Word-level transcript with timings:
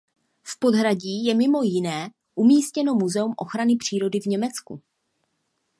V 0.43 0.59
podhradí 0.59 1.25
je 1.25 1.33
mimo 1.35 1.61
jiné 1.63 2.09
umístěno 2.35 2.93
Muzeum 2.95 3.33
ochrany 3.37 3.75
přírody 3.75 4.19
v 4.19 4.25
Německu. 4.25 4.81